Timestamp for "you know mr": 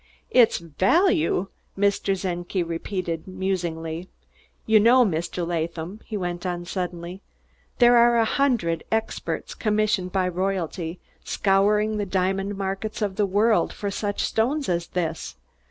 4.65-5.45